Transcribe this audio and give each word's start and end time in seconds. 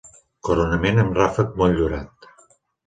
Coronament 0.49 1.03
amb 1.03 1.21
ràfec 1.21 1.55
motllurat. 1.63 2.31